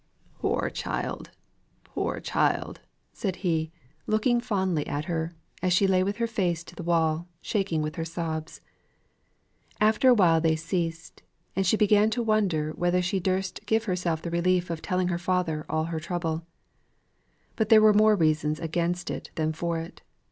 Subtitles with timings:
[0.39, 1.29] "Poor child!
[1.83, 2.81] poor child!"
[3.13, 3.69] said he,
[4.07, 7.97] looking fondly at her, as she lay with her face to the wall, shaking with
[7.97, 8.61] her sobs.
[9.79, 11.21] After a while they ceased,
[11.55, 15.19] and she began to wonder whether she durst give herself the relief of telling her
[15.19, 16.47] father of all her trouble.
[17.55, 20.01] But there were more reasons against it than for it.